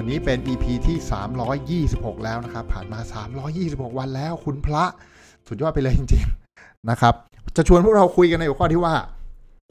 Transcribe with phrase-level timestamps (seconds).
[0.00, 0.98] วันนี้เป็น EP ที่
[1.98, 3.00] 326 แล้วนะครับ ผ่านมา
[3.48, 4.84] 326 วันแล้วคุณพระ
[5.48, 7.14] สุดยอดไปเลยจริงๆนะครับ
[7.56, 8.94] จะชวนพวกเราคุยกันในหัวข้อที่ว่า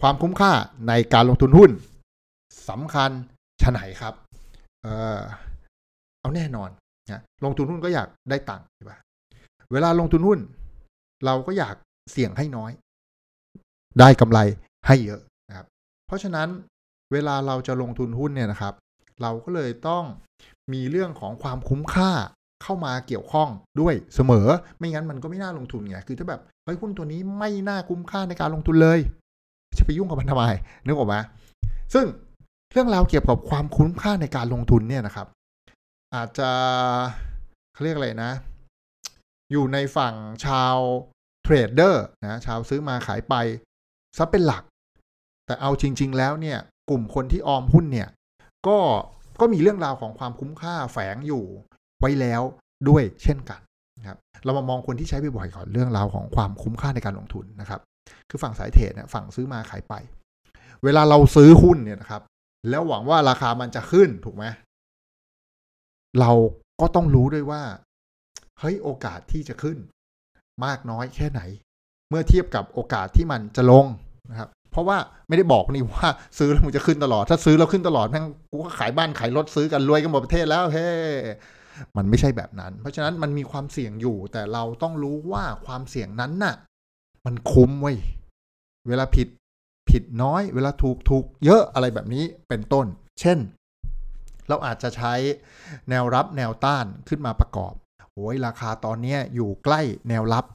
[0.02, 0.52] ความคุ้มค่า
[0.88, 1.72] ในการลงทุนหุ้น
[2.70, 3.10] สำคัญ
[3.62, 4.14] ชะไหนครับ
[4.84, 4.88] เอ
[5.18, 5.20] อ
[6.20, 6.70] เอาแน่นอน
[7.12, 8.98] นะลงทุนหุ้นก็อยากได้ตังค์ใช่ปะ
[9.72, 10.40] เวลาลงทุนหุ้น
[11.26, 11.76] เราก็อยาก
[12.12, 12.72] เสี่ยงให้น้อย
[14.00, 14.40] ได้กำไร
[14.88, 15.68] ให้เยอะนะครับ
[16.08, 16.48] เพราะฉะนั้น
[17.12, 18.76] เวลาเราจะลงทุนหุ้นเนี่ยนะครับ
[19.22, 20.04] เราก็เลยต้อง
[20.74, 22.12] มีเรื่องของความคุ้มค่า
[22.64, 29.00] เข้ามาเกี่ยวข้องด้วยเสมอ ไม่งั้นมันก็ไม่น่าลงทุนไง คือถ้าแบบเฮ้ยหุ้นตัวนี้ไม่น่าคุ้มค่าในการลงทุนเลย
[29.78, 30.46] จะไปยุ่งกับมันทำไม
[30.86, 31.16] นึกออกไหม
[31.94, 32.06] ซึ่ง
[32.72, 35.28] เรื่องราวเกี่ยวกับความคุ้มค่าในการลงทุนเนี่ยนะครับ
[36.16, 36.50] อาจจะ
[37.74, 38.32] เขาเรียกอะไรนะ
[39.52, 40.76] อยู่ในฝั่งชาว
[41.44, 43.36] เทรดเดอร์นะชาวซื้อมาขายไป
[44.18, 44.64] ซะเป็นหลัก
[45.46, 46.58] แต่เอาจริง ๆ แล้วเนี่ย
[46.90, 48.08] กลุ่มคนที่ออมหุ้นเนี่ย
[48.68, 48.78] ก็
[49.40, 51.44] ก็มีเรื่องราวของความคุ้มค่าแฝงอยู่
[52.00, 52.42] ไว้แล้ว
[52.90, 53.62] ด้วยเช่นกัน
[53.98, 57.82] นะครับเรามามองคนที่ใช้บ่อยๆก่อนเรื่องราวของความคุ้มค่าในการลงทุนนะครับ
[58.30, 59.94] คือฝั่งสายเทรดเนี่ยฝั่งซื้อมาขายไป
[60.84, 62.22] เวลาเราซื้อหุ้นเนี่ยนะครับ
[62.70, 64.46] แล้วหวังว่าราคามันจะขึ้นถูกไหม
[66.20, 66.32] เรา
[66.82, 67.62] ก็ต้องรู้ด้วยว่า
[68.60, 69.78] เฮ้ยโอกาสที่จะขึ้น
[70.66, 71.42] มากน้อยแค่ไหน
[72.10, 73.86] เมื่อเทียบกับโอกาสที่มันจะลง
[74.30, 80.90] นะครับ เพราะว่าไม่ได้บอกนี่ว่าซื้อแล้วมันจะขึ้นตลอด ถ้าซื้อแล้วขึ้นตลอดแม่งกูก็ขายบ้านขายรถซื้อกันรวยกันหมดประเทศแล้วเฮ้
[81.98, 86.56] มันไม่ใช่แบบนั้น เพราะฉะนั้นมันมีความเสี่ยงอยู่ แต่เราต้องรู้ว่าความเสี่ยงนั้นน่ะ
[87.26, 87.98] มันคุ้มเว้ย
[88.88, 89.28] เวลาผิด
[89.90, 92.86] ผิดน้อย เวลาถูกถูกเยอะอะไรแบบนี้เป็นต้น
[93.20, 93.38] เช่น
[94.50, 95.14] เราอาจจะใช้
[95.90, 97.74] แนวรับแนวต้านขึ้นมาประกอบ
[98.18, 100.46] โอ้ยราคาตอนนี้อยู่ใกล้แนวรับ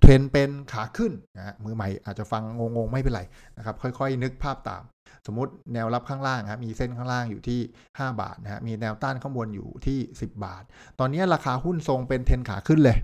[0.00, 2.42] เทรนด์เป็นขาขึ้นนะฮะมือใหม่อาจจะฟัง
[2.76, 3.22] งงๆ ไม่เป็นไร
[3.56, 4.82] นะครับค่อยๆ นึกภาพตาม
[5.26, 7.60] สมมติแนวรับข้างล่างครับมีเส้นข้างล่างอยู่ที่
[7.90, 10.62] 5 บาทนะฮะมีแนวต้านข้างบนอยู่ที่ 10 บาท
[10.98, 12.98] ตอนนี้ราคาหุ้นทรงเป็นเทรนด์ขาขึ้นเลย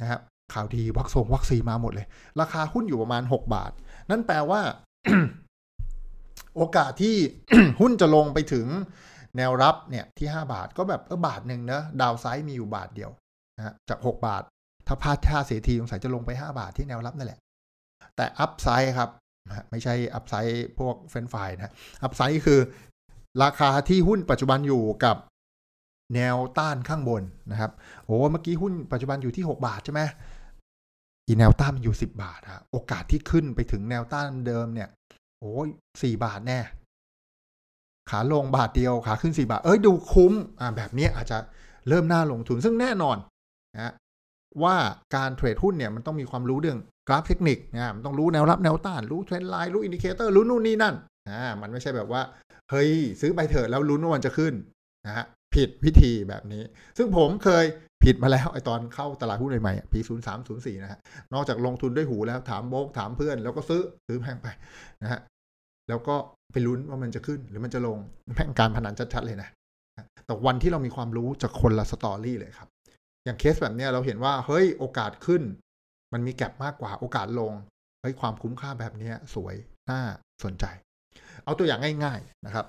[0.00, 0.20] นะครับ
[0.54, 2.06] ข่าวดีวัคซงวัคซีนมาหมดเลย
[2.40, 3.72] ราคาหุ้นอยู่ประมาณ 6 บาท
[4.10, 4.60] นั่นแปลว่า
[6.56, 7.16] โอกาสที่
[7.80, 8.66] หุ้นจะลงไปถึง
[9.36, 13.10] แนวรับเนี่ยที่ 5 บาทก็แบบเออบาทหนึ่งนะ downside มีอยู่บาทเดียว
[13.56, 14.42] นะจาก 6 บาท
[14.86, 17.40] ถ้าพลาดท่าเสียทีสงสัยจะลงไป 5 บาทที่แนวรับนั่นแหละ
[18.16, 19.10] แต่ upside ครับ
[19.70, 21.72] ไม่ใช่ upsize พวกเฟรนช์ฟรายส์นะ
[22.02, 22.60] upside คือ
[23.42, 25.16] ราคาที่หุ้นปัจจุบันอยู่กับ
[26.14, 27.72] แนวต้านข้างบนนะครับ
[28.04, 30.02] โอ้เมื่อกี้หุ้นปัจจุบันอยู่ที่ 6 บาทใช่ไหม
[31.26, 34.88] อีแนวต้านมันอยู่ 10 บาทอะโอกาสที่ขึ้นไปถึงแนวต้านเดิมเนี่ย
[35.40, 35.68] โอ้ย
[36.02, 36.58] สี่บาทแน่
[38.10, 41.38] ขาลงบาทเดียวขาขึ้นสี่บาท เอ้ยดูคุ้มอ่าแบบนี้อาจจะ
[41.88, 43.16] เริ่มน่าลงทุนซึ่งแน่นอน
[43.76, 43.92] นะ
[44.62, 44.76] ว่า
[45.16, 46.78] การเทรดหุ้นเนี่ยมันต้องมีความรู้เรื่อง
[47.08, 50.94] กราฟเทคนิคนะมันต้องรู้แนวรับแนวต้าน รู้ trend line รู้ indicator รู้นู่นนี่นั่น
[51.30, 52.22] อ่ามันไม่ใช่แบบว่า
[52.70, 54.54] เฮ้ย ซื้อไปเถอะแล้วลุ้นว่ามันจะขึ้น
[55.06, 56.62] นะฮะผิดวิธีแบบนี้
[56.96, 57.64] ซึ่งผมเคย
[58.04, 60.98] ผิดมาแล้วไอตอนเข้าตลาดหุ้นใหม่ๆปีศูนย์สามศูนย์สี่นะฮะ
[61.34, 64.46] นอกจากลงทุนด้วยหูแล้วถามโบกถามเพื่อน แล้วก็ซื้อซื้อแพงไป
[65.02, 65.20] นะฮะ
[65.88, 66.14] แล้วก็
[66.52, 67.98] ไปลุ้นว่ามันจะขึ้นหรือมันจะลง
[68.36, 69.48] แพ่งการพนันชัดๆเลยนะ
[70.26, 72.68] แต่วันที่เรามีความรู้จากคนละสตอรี่เลยครับ
[73.26, 75.42] อย่างเคสแบบนี้เราเห็นว่าเฮ้ยโอกาสขึ้น
[76.12, 77.52] มันมีแก็บมากกว่าโอกาสลง
[78.02, 79.54] เฮ้ยความคุ้มค่าแบบนี้สวย
[79.90, 80.00] น่า
[80.44, 80.64] สนใจ
[81.44, 82.66] เอาตัวอย่างง่าย ๆนะครับ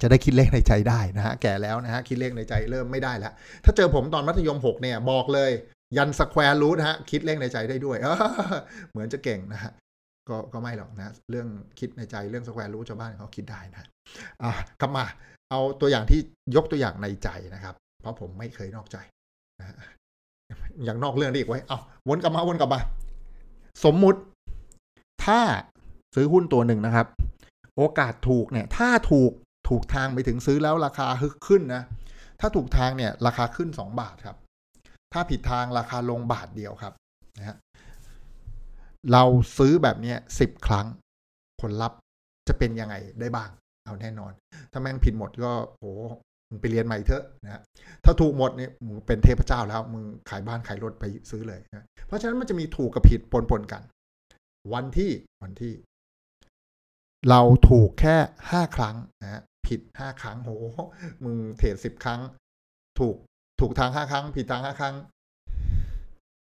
[0.00, 3.32] จะได้คิดเลขในใจได้นะฮะแก่แล้วนะฮะคิดเลขในใจเริ่มไม่ได้แล้ว
[3.64, 5.50] ถ้าเจอผมตอนมัธยม 6 เนี่ยบอกเลย
[5.96, 7.96] ยัน square root ฮะคิดเลขในใจได้ด้วย
[8.90, 9.72] เหมือนจะเก่งนะฮะ
[10.28, 13.88] ก็ก็ไม่หรอกนะ เรื่องคิดในใจเรื่อง square root ชาวบ้านเขาคิดได้นะ
[14.42, 15.04] อะกลับมา
[15.50, 16.20] เอาตัวอย่างที่
[16.56, 18.96] ยกตัวอย่างในใจนะครับ เพราะผมไม่เคยนอกใจ
[20.84, 22.80] ยังนอกเรื่องได้อีกเว้ย เอาวนกลับมาวนกลับมา
[23.84, 24.20] สมมุติ
[25.24, 25.40] ถ้า
[26.14, 27.06] ซื้อหุ้นตัวหนึ่งนะครับ
[27.76, 29.32] โอกาสถูกเนี่ย ถ้าถูก
[29.68, 31.82] ถูกทางไปถึงซื้อแล้วราคาฮึกขึ้นนะ
[32.40, 34.36] ถ้าถูกทางเนี่ย ราคาขึ้นสองบาทครับ
[35.12, 36.92] ถ้าผิดทางราคาลงบาทเดียวครับ
[37.38, 37.56] นะฮะ
[39.12, 39.24] เรา
[39.58, 40.86] ซื้อแบบนี้สิบครั้ง
[41.60, 41.98] ผลลัพธ์
[42.48, 43.50] จะเป็นยังไงได้บ้าง
[43.84, 44.32] เอาแน่นอน
[44.72, 45.92] ถ้าแม่งผิดหมดก็โอ้
[46.48, 47.62] มึงไปเรียนใหม่เถอะนะ
[48.04, 53.20] ถ้าถูกหมดเนี่ยมึงเป็นเทพเจ้าแล้วมึงขายบ้านขายรถไปซื้อเลยนะเพราะฉะนั้นมันจะมีถูกกับผิด
[53.50, 53.82] ปนๆกัน
[54.72, 55.10] วันที่
[55.42, 55.74] วันที่
[57.30, 58.16] เราถูกแค่
[58.50, 60.50] ห้าครั้งนะผิดห้าครั้งโห
[61.24, 62.20] มึงเทรดสิบครั้ง
[62.98, 63.16] ถูก
[63.60, 64.94] ถูกทางห้าครั้ง ผิดทางห้าครั้ง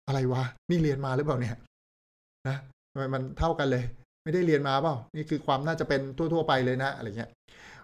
[0.07, 1.55] อะไรวะนี่เรียนมาหรือเปล่าเนี่ย
[2.47, 2.57] นะ
[2.91, 3.83] ทำไมมันเท่ากันเลย
[4.23, 7.29] ไม่ได้เรียนมาเปล่านี่คือความน่าจะเป็นทั่ว ๆ ไปเลยนะอะไรเงี้ย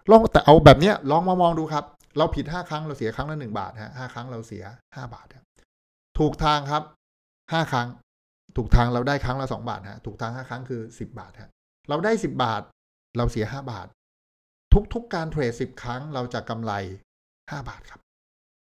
[0.10, 1.86] ลองแต่เอาแบบเนี้ยลองมามองดูครับ
[2.18, 4.64] เราผิดห้าครั้งเราเสียครั้งละหนึ่งบาทฮะห้าครั้งเราเสีย
[4.96, 5.28] ห้าบาท
[6.20, 6.84] ถูกทางครับ
[7.54, 7.88] ห้าครั้ง
[8.56, 11.50] ถูกทางเราได้ครั้งละสองบาทฮะถูกทางห้าครั้งคือสิบบาทฮะ
[11.90, 12.62] เราได้สิบบาท
[13.18, 13.88] เราเสียห้าบาท
[14.94, 16.74] ทุกๆการเทรดสิบครั้งเราจะกำไร
[17.52, 18.02] ห้าบาทครับ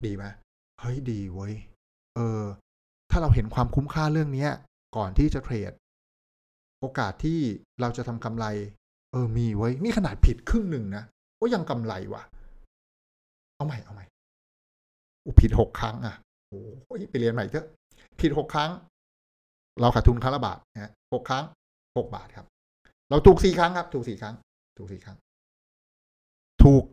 [0.04, 0.24] ดีไหม
[0.80, 1.54] เฮ้ยดีเว้ย
[2.16, 2.42] เออ
[3.10, 4.50] ถ้าเราเห็นความคุ้มค่าเรื่องเนี้ย
[4.96, 5.72] ก่อนที่จะเทรด
[6.80, 7.40] โอกาสที่
[7.80, 8.46] เราจะทำกำไร
[9.12, 11.04] เออมีไว้ นี่ขนาดผิดครึ่งหนึ่งนะ
[11.40, 12.22] ก็ยังกำไรว่ะ
[13.56, 14.04] เอาใหม่เอาใหม่
[15.24, 16.14] อุผิดหกครั้งอะ
[16.48, 17.66] โอ้ยไปเรียนใหม่เถอะ
[18.20, 18.70] ผิดหกครั้ง
[19.80, 21.44] เราขาดทุนครั้งละบาทนะหกครั้ง
[21.98, 22.46] หกบาทครับ
[23.10, 24.34] เราถูกสี่ครั้งครับ ถูกสี่ครั้ง
[24.78, 25.16] ถูกสี่ครั้ง
[26.62, 26.84] ถูก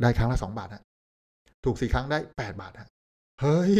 [0.00, 0.82] ได้ครั้งละสองบาทฮะ
[1.64, 2.88] ถูกสี่ครั้งได้แปดบาทฮะ
[3.40, 3.74] เฮ้ย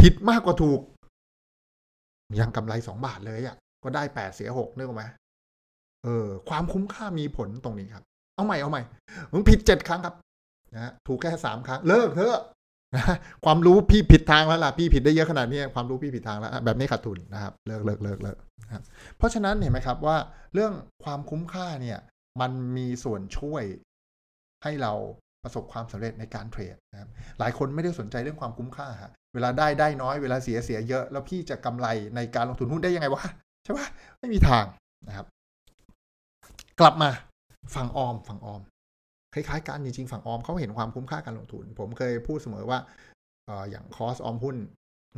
[0.00, 0.80] ผิดมากกว่าถูก
[2.40, 5.04] ยังกำไรสองบาทเลยอะ ก็ได้แปดเสียหกนึกออกไหม
[6.04, 8.04] เออ ความคุ้มค่ามีผลตรงนี้ครับ
[8.34, 8.82] เอาใหม่เอาใหม่
[9.32, 10.14] มึงผิดเจ็ดครั้งครับ
[10.74, 12.38] นะถูกแค่สามครั้งเลิกเถอะ
[12.96, 18.82] นะความรู้พี่ผิดทางแล้วล่ะพี่ผิดได้เยอะขนาดนี้ความรู้พี่ผิดทางแล้ว แบบนี้ขาดทุนนะครับเลิกเลิกเลิกเลิกนะครับ
[19.18, 20.16] เพราะฉะนั้นเห็นไหมครับว่า
[20.54, 20.72] เรื่อง
[21.04, 21.98] ความคุ้มค่าเนี่ย
[22.40, 23.62] มันมีส่วนช่วย
[24.62, 24.92] ให้เรา
[25.44, 31.86] ประสบความสำเร็จในการเทรดนะครับหลายคนไม่ได้สนใจเรื่องความคุ้มค่าฮะเวลาได้ได้น้อยเวลาเสียเสียเยอะ แล้วพี่จะกำไร
[32.16, 33.24] ในการลงทุนหุ้นได้ยังไงวะ
[33.64, 33.86] ใช่ปะ
[34.18, 34.64] ไม่มีทาง
[35.08, 35.26] นะครับ
[36.80, 37.10] กลับมา
[37.74, 38.60] ฝั่งออมฝั่งออม
[39.34, 42.78] คล้ายๆกันจริงๆฝั่งออมเขาเห็นความคุ้มค่าการลงทุน ผมเคยพูดเสมอว่า
[43.70, 44.56] อย่างคอสออมหุ้น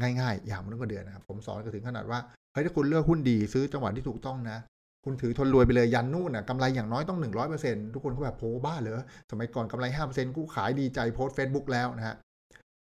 [0.00, 2.18] ง่ายๆ อย่างมันก็เดือนนะครับผมสอนก็ถึงขนาดว่า
[2.52, 4.58] เฮ้ยถ้าคุณเลือกหุ้นดีซื้อจังหวะที่ถูกต้องนะ
[5.04, 12.16] คุณถือทนรวยไปเลยยันนู่นนะกำไรอย่างน้อยต้องหนึ่งร้อยเปอร์เซ็นทุกคนก็แบบโพบ้าเหรอสมัยก่อนกำไรห้าเปอร์เซ็นกูขายดีใจโพสเฟซบุ๊กแล้วนะฮะ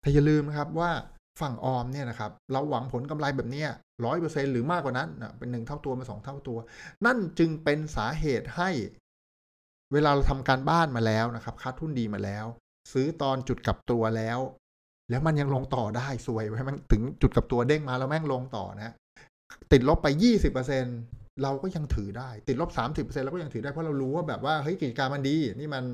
[0.01, 0.91] แต่อย่าลืมนะครับว่า
[1.41, 3.65] ฝั่งออมเนี่ยนะครับเราหวังผลกำไรแบบนี้
[4.05, 6.59] ร้อยเปอร์เซ็นหรือมากกว่านั้นนะเป็นหนึ่งเท่าตัวมาสองเท่าตัว
[7.07, 8.71] นั่นจึงเป็นสาเหตุให้
[9.93, 12.47] เวลาเราทำการบ้านมาแล้วนะครับคาดทุนดีมาแล้ว
[12.93, 14.39] ซื้อตอนจุดกับตัวแล้ว
[15.11, 18.95] แล้วมันยังลงต่อได้สวยไว้มันถึงจุดกับตัวเด้งมาแล้วแม่งลงต่อนะ
[19.73, 20.85] ติดลบไปยี่สิบเปอร์เซ็น
[21.43, 25.85] เราก็ยังถือได้ ติดลบสามสิบเปอร์เซ็นเราก็ยังถือได้เพราะเรารู้ว่าแบบว่าเฮ้ยกิจการมันดี นี่มัน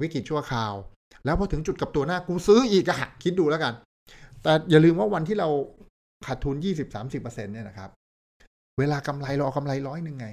[0.00, 0.74] วิกฤตชั่วคราว
[1.24, 3.74] แล้วพอถึงจุดกับตัวหน้ากูซื้ออีกอะคิดดูแล้วกัน
[4.42, 5.48] แต่อย่าลืมว่าวันที่เรา
[6.26, 7.90] ขาดทุนยี่สิบสามสิบเปอร์เซ็นเนี่ยนะครับ
[8.78, 10.28] เวลากำไรเราเอากำไรร้อยหนึ่งไง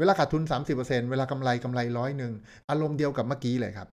[0.00, 2.32] เวลาขาดทุนสามสิบเปอร์เซ็นเวลากำไรกำไรร้อยหนึ่ง
[2.70, 3.88] อารมณ์เดียวกับเมื่อกี้เลยครับ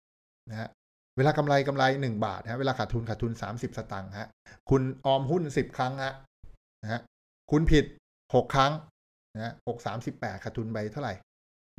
[0.50, 0.68] นะฮะ
[1.16, 4.28] เวลากำไรกำไรหนึ่งบาทฮะเวลาขาดทุนขาดทุนสามสิบสตางค์ฮะ
[4.70, 6.14] คุณออมหุ้นสิบครั้งฮะ
[6.82, 7.00] นะฮะ
[7.50, 7.84] คุณผิด
[8.34, 8.72] หกครั้ง
[9.34, 11.14] นะหกสามสิบแปดขาดทุนไปเท่าไหร่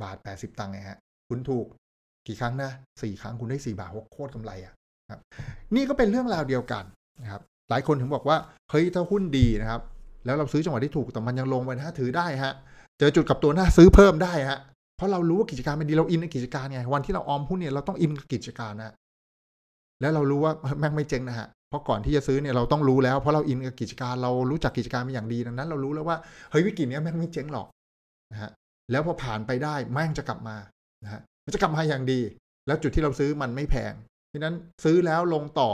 [0.03, 0.97] บาทแปดสิบตังค์ไงฮะ
[1.29, 1.65] คุณถูก
[2.27, 2.71] กี่ครั้งนะ
[3.01, 4.73] สี่ครั้งคุณได้สี่บาทโคตรกำไรอะ
[5.11, 5.21] ครับ
[5.75, 6.83] นี่ก็เป็นเรื่องราวเดียวกัน
[7.21, 8.37] นะครับ หลายคนถึงบอกว่า
[8.71, 9.81] เฮ้ย ถ้าหุ้นดีนะครับ
[10.25, 12.53] แล้วเราซื้อจังหวะที่ถูกแต่มันยังลงไปนะถือได้ฮะ
[12.99, 14.59] เจอจุดกับตัวหน้าซื้อเพิ่มได้ฮะ
[14.97, 18.93] เพราะเรารู้ว่ากิจการมันดีเราอินในกิจการไงวันที่เราออมหุ้นเนี่ยเราต้องอินกับกิจการนะ
[20.01, 26.17] แล้วเรารู้ว่าแม่งไม่เจ๊งนะฮะเพราะก่อนที่จะซื้อเนี่ยเราต้องรู้แล้วเพราะเราอินกับกิจการเรารู้จักกิจการมาอย่างดีดังนั้น เรารู้แล้วว่า
[26.51, 27.67] เฮ้ยวิกฤตนี้แม่งไม่เจ๊งหรอก
[28.31, 28.51] นะฮะ
[28.91, 30.57] แล้วพอผ่านไปได้แม่งจะกลับมา
[31.03, 32.19] นะฮะมันจะกลับมาอย่างดี
[32.67, 33.93] แล้วจุดที่เราซื้อมันไม่แพง
[34.27, 35.71] เพราะนั้นซื้อแล้วลงต่อ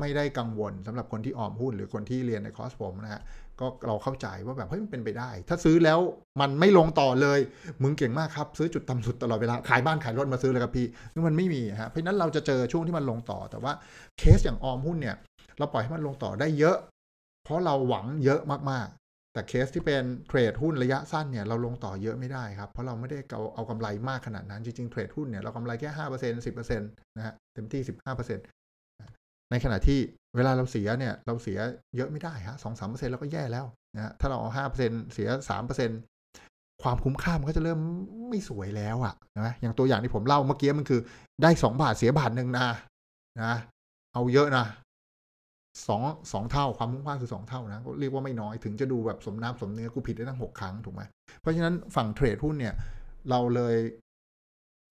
[0.00, 3.22] ไม่ได้กังวลสำหรับคนที่ออมหุ้นหรือคนที่เรียนในคอร์สผมนะฮะ
[3.60, 5.98] ก็เราเข้าใจว่าแบบเฮ้ยมันเป็นไปได้ ถ้าซื้อแล้ว
[6.40, 7.40] มันไม่ลงต่อเลย
[7.82, 13.72] มึงเก่งมากครับ ซื้อจุดต่ำสุดตลอดเวลา ขายบ้านขายรถมาซื้อเลยครับพี่นี่มันไม่มีฮะเพราะนั้นเราจะเจอช่วงที่มันลงต่อ แต่ว่า
[14.18, 15.16] เคสอย่างออมหุ้นเนี่ย
[15.58, 16.76] เราปล่อยให้มันลงต่อได้เยอะ
[17.44, 18.40] เพราะเราหวังเยอะ
[18.70, 28.44] มากๆ แต่เคสที่เป็นเทรดหุ้นระยะสั้นเนี่ยเราลงต่อเยอะไม่ได้ครับ เพราะเราไม่ได้เอาเอากำไรมากขนาดนั้นจริงๆเทรดหุ้นเนี่ยเรากำไรแค่ห้าเปอร์เซ็นต์สิบเปอร์เซ็นต์นะฮะเต็มที่สิบห้าเปอร์เซ็นต์
[29.52, 29.98] ในขณะที่
[30.36, 31.58] เวลาเราเสียเนี่ยเราเสีย
[31.96, 33.66] เยอะไม่ได้ฮะสองสามเปอร์เซ็นต์เราก็แย่แล้ว
[33.96, 35.90] นะถ้าเราเอาห้าเปอร์เซ็นต์เสียสามเปอร์เซ็นต์
[36.82, 37.78] ความคุ้มค่ามันก็จะเริ่ม
[38.28, 41.00] ไม่สวยแล้วอะนะอย่างตัวอย่างที่ผมเล่าเมื่อกี้มันคือ
[41.42, 42.66] ได้สองบาทเสียบาทหนึ่งนะ
[43.42, 43.54] นะ
[44.12, 44.64] เอาเยอะนะ
[45.88, 46.00] สอง
[46.32, 51.02] สองเท่าความคุ้มค่าคือสองเท่านะก็เรียกว่าไม่น้อยถึงจะดูแบบสมน้ำสมเนื้อกูผิดได้ตั้งหกครั้งถูกไหม
[51.40, 52.74] เพราะฉะนั้นฝั่งเทรดหุ้นเนี่ย
[53.30, 53.74] เราเลย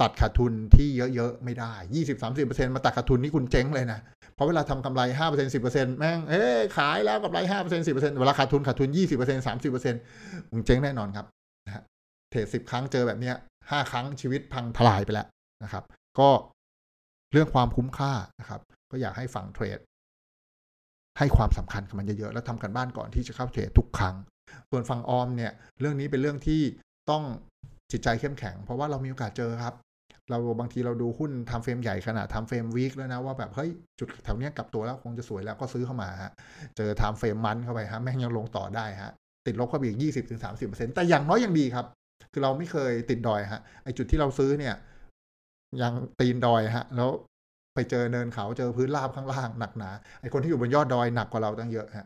[0.01, 4.00] ตัดขาดทุนที่เยอะๆ ไม่ได้ยี่สิบสามสิบเปอร์เซ็นมาตัดขาดทุนนี่คุณเจ๊งเลยนะ
[4.36, 6.43] เพราะเวลาทำกำไรห้าเปอร์เซ็นสิบเปอร์เซ็นแม่งเอ้
[6.77, 9.96] ขายแล้วกำไรห้าเปอร์เซ็นสิบเปอร์เซ็นเวลาขาดทุนขาดทุนยี่สิบเปอร์เซ็นสามสิบเปอร์เซ็น
[10.51, 11.25] มึงเจ๊งแน่นอนครับ
[11.65, 11.84] นะฮะ
[12.29, 13.36] เทรดสิบครั้งเจอแบบเนี้ย
[13.72, 15.27] ห้าครั้งชีวิตพังทลายไปแล้ว
[15.63, 15.84] นะครับ
[16.20, 16.29] ก็
[17.31, 19.79] เรื่องความคุ้มค่านะครับ ก็อยากให้ฝั่งเทรด
[21.20, 24.15] ให้ความสำคัญกับมันเยอะๆแล้วทำกันบ้านก่อนที่จะเข้าเทรดทุกครั้ง
[24.70, 26.62] ส่วนฝั่งออมเนี่ย เรื่องนี้เป็นเรื่องที่
[27.12, 27.24] ต้อง
[27.91, 29.74] จิตใจเข้มแข็ง เพราะว่าเรามีโอกาสเจอครับ
[30.30, 36.32] เราบางทีเราดูหุ้นทำเฟรมใหญ่ขนาดทำเฟรมวีคแล้วนะว่าแบบเฮ้ยจุดแถวเนี้ยกลับตัวแล้วคงจะสวยแล้วก็ซื้อเข้ามาฮะ
[36.78, 39.12] เจอทำเฟรมมันเข้าไปฮะแม่งยังลงต่อได้ฮะ
[39.46, 41.86] ติดลบเข้าไปอีกยี่สิบถึงสามสิบเปอร์เซ็นต์แต่อย่างน้อยยังดีครับ
[42.32, 44.75] คือเราไม่เคยติดดอยฮะไอจุดที่เราซื้อเนี่ย
[45.82, 47.10] ยังตีนดอยฮะ แล้ว
[47.75, 49.90] ไปเจอเนินเขาเจอพื้นราบข้างล่างหนักหนา
[50.22, 52.06] ไอคนที่อยู่บนยอดดอยหนักกว่าเราตั้งเยอะฮะ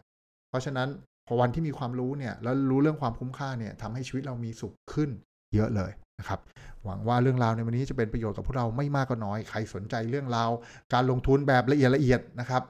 [0.50, 0.88] เพราะฉะนั้น
[1.28, 5.10] พอวันที่มีความรู้เนี่ยแล้วรู้เรื่องความคุ้มค่าเนี่ยทำให้ชีวิตเรามีสุขขึ้น
[5.56, 6.40] เยอะเลยนะครับ
[6.86, 10.52] หวังว่าเรื่องราวในวันนี้จะเป็นประโยชน์กับพวกเราไม่มากก็น้อย ใครสนใจเรื่องราว
[10.94, 12.64] การลงทุนแบบละเอียดละเอียดนะครับ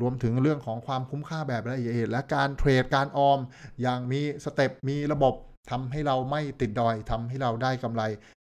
[0.00, 3.38] รวมถึงเรื่องของความคุ้มค่าแบบละเอียด และการเทรดการออม
[3.82, 5.34] อย่างมี step มีระบบ
[5.70, 8.02] ทำให้เราไม่ติดดอยทำให้เราได้กำไร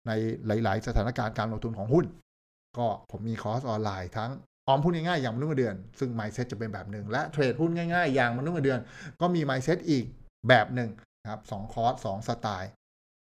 [0.07, 0.12] ใน
[0.45, 2.05] หลาย ๆ สถานการณ์การลงทุนของหุ้น
[2.77, 4.31] ก็ผมมีคอร์สออนไลน์ทั้ง
[4.67, 8.81] ออมหุ้นง่ายๆอย่างมนุษย์เงินเดือน ซึ่ง mindset จะเป็นแบบหนึ่งและเทรดหุ้นง่ายๆ อย่างมนุษย์เงินเดือน
[9.21, 10.05] ก็มี mindset อีก
[10.48, 10.89] แบบหนึ่ง
[11.31, 12.71] ครับสองคอร์สสองสไตล์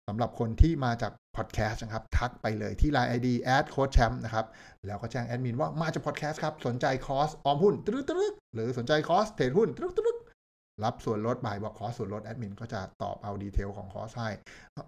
[0.08, 4.46] สำหรับคนที่มาจากพอดแคสต์นะครับ ทักไปเลยที่ Line ID แอดโค้ชแชมป์นะครับ
[4.86, 10.18] แล้วก็แจ้งแอดมินว่ามาจากพอดแคสต์ครับ สนใจคอร์สออมหุ้นตรึกตรึกหรือสนใจคอร์สเทรดหุ้นตรึกตรึก
[10.84, 14.30] รับส่วนลดบ่ายบอกขอส่วนลดแอดมินก็จะตอบเอา detail ของคอร์สให้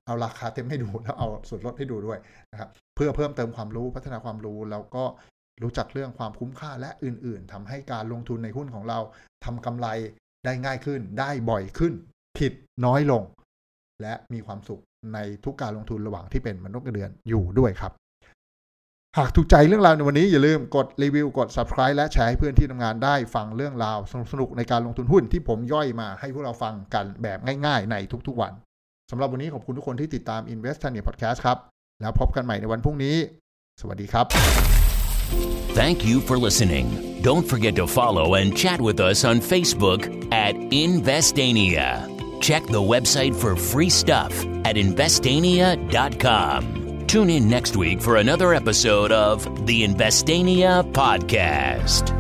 [0.06, 2.20] เอาราคาเต็มให้ดูแล้วเอาส่วนลดให้ดูด้วย
[2.52, 5.04] นะครับเพื่อเพิ่มเติมความรู้พัฒนาความรู้แล้วก็
[5.64, 9.00] รู้จักเรื่องความคุ้มค่าและอื่น ๆทำให้การลงทุนในหุ้นของเรา
[9.46, 9.88] ทำกำไร
[10.46, 11.94] ได้ง่ายขึ้น ได้บ่อยขึ้น
[12.38, 12.54] ผิด
[12.86, 13.24] น้อยลง
[14.02, 14.82] และมีความสุข
[15.14, 17.92] ในทุกการลงทุนระหว่างที่เป็นมนุษย์เงินเดือนอยู่ด้วยครับ
[19.18, 23.98] หากถูกใจเรื่องราวในวันนี้อย่าลืมกดรีวิวกด subscribe และแชร์ให้เพื่อนที่ทำงานได้ฟังเรื่องราว
[24.32, 27.96] สนุกๆในการลงทุนหุ้นที่ผมย่อยมาให้พวกเราฟังกันแบบง่าย ๆ ใน
[28.28, 28.54] ทุกๆวัน
[29.12, 31.58] สำหรับวันนี้ขอบคุณทุกคนที่ติดตาม Invest t a n i a Podcast ครับ
[32.02, 33.16] แล้วพบกันใหม่ในวันพรุ่งนี้
[33.82, 34.26] สวัสดีครับ
[35.80, 36.88] Thank you for listening.
[37.30, 40.02] Don't forget to follow and chat with us on Facebook
[40.48, 40.54] at
[40.86, 41.88] Investania.
[42.48, 44.34] Check the website for free stuff
[44.68, 47.08] at investania.com.
[47.08, 52.17] Tune in next week for another episode of the Investania Podcast.